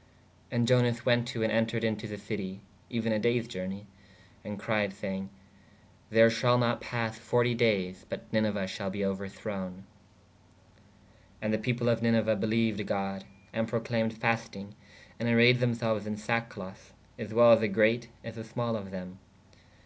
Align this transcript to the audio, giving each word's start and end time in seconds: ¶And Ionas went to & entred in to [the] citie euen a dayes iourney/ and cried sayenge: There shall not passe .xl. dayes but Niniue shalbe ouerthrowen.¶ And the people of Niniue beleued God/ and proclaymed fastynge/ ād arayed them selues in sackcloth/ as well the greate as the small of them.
¶And 0.50 0.66
Ionas 0.66 1.04
went 1.04 1.28
to 1.28 1.42
& 1.42 1.44
entred 1.44 1.84
in 1.84 1.94
to 1.96 2.08
[the] 2.08 2.16
citie 2.16 2.60
euen 2.90 3.12
a 3.12 3.18
dayes 3.18 3.46
iourney/ 3.48 3.84
and 4.42 4.58
cried 4.58 4.92
sayenge: 4.92 5.28
There 6.08 6.30
shall 6.30 6.56
not 6.56 6.80
passe 6.80 7.20
.xl. 7.20 7.54
dayes 7.54 8.06
but 8.08 8.32
Niniue 8.32 8.64
shalbe 8.66 9.04
ouerthrowen.¶ 9.04 9.72
And 11.42 11.52
the 11.52 11.58
people 11.58 11.90
of 11.90 12.00
Niniue 12.00 12.40
beleued 12.40 12.86
God/ 12.86 13.24
and 13.52 13.68
proclaymed 13.68 14.14
fastynge/ 14.14 14.72
ād 15.20 15.26
arayed 15.26 15.58
them 15.58 15.74
selues 15.76 16.06
in 16.06 16.16
sackcloth/ 16.16 16.94
as 17.18 17.34
well 17.34 17.54
the 17.58 17.68
greate 17.68 18.08
as 18.24 18.36
the 18.36 18.44
small 18.44 18.76
of 18.76 18.90
them. 18.90 19.18